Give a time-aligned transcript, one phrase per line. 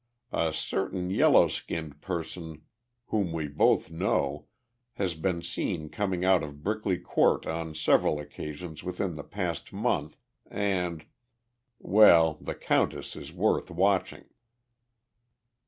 [0.33, 2.63] A certain yellow skinned person
[3.09, 4.47] whom we both know
[4.93, 10.17] has been seen coming out of Brickley Court on several occasions within the past month,
[10.49, 11.05] and
[11.77, 14.25] well, the countess is worth watching."